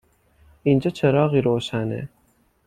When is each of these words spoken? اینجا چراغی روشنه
اینجا 0.63 0.89
چراغی 0.91 1.41
روشنه 1.41 2.09